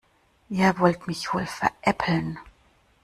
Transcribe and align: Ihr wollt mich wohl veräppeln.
Ihr 0.49 0.79
wollt 0.79 1.05
mich 1.05 1.31
wohl 1.31 1.45
veräppeln. 1.45 2.39